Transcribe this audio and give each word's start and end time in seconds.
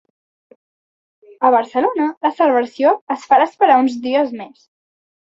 A 1.49 1.51
Barcelona, 1.55 2.07
la 2.27 2.31
celebració 2.39 2.95
es 3.17 3.27
farà 3.33 3.47
esperar 3.51 3.77
uns 3.83 3.99
dies 4.07 4.33
més. 4.41 4.65